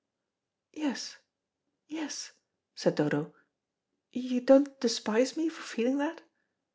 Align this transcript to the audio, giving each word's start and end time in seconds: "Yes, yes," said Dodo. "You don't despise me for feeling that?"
"Yes, 0.73 1.17
yes," 1.87 2.31
said 2.73 2.95
Dodo. 2.95 3.35
"You 4.11 4.41
don't 4.41 4.79
despise 4.79 5.37
me 5.37 5.47
for 5.47 5.61
feeling 5.61 5.99
that?" 5.99 6.23